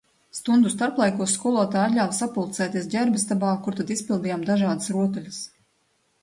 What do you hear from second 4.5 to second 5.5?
dažādas rotaļas.